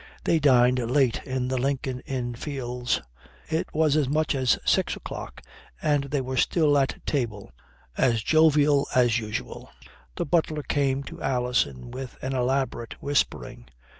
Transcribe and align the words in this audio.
They 0.23 0.39
dined 0.39 0.79
late 0.89 1.21
in 1.25 1.47
the 1.47 1.59
Lincoln 1.59 1.99
Inn 2.07 2.33
Fields. 2.33 3.03
It 3.47 3.67
was 3.71 3.95
as 3.95 4.09
much 4.09 4.33
as 4.33 4.57
six 4.65 4.95
o'clock 4.95 5.43
and 5.79 6.05
they 6.05 6.21
were 6.21 6.37
still 6.37 6.75
at 6.79 7.05
table 7.05 7.51
as 7.97 8.23
jovial 8.23 8.87
as 8.95 9.19
usual. 9.19 9.69
The 10.15 10.25
butler 10.25 10.63
came 10.63 11.03
to 11.03 11.21
Alison 11.21 11.91
with 11.91 12.17
an 12.23 12.33
elaborate 12.33 12.99
whispering. 12.99 13.69